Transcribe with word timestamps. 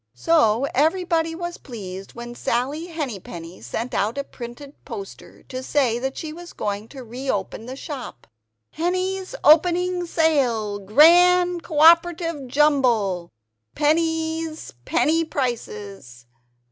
So 0.15 0.65
everybody 0.73 1.35
was 1.35 1.59
pleased 1.59 2.15
when 2.15 2.33
Sally 2.33 2.87
Henny 2.87 3.19
Penny 3.19 3.61
sent 3.61 3.93
out 3.93 4.17
a 4.17 4.23
printed 4.23 4.73
poster 4.83 5.43
to 5.43 5.61
say 5.61 5.99
that 5.99 6.17
she 6.17 6.33
was 6.33 6.53
going 6.53 6.87
to 6.87 7.03
reopen 7.03 7.67
the 7.67 7.75
shop 7.75 8.25
"Henny's 8.71 9.35
Opening 9.43 10.07
Sale! 10.07 10.79
Grand 10.87 11.61
cooperative 11.61 12.47
Jumble! 12.47 13.29
Penny's 13.75 14.73
penny 14.85 15.23
prices! 15.23 16.25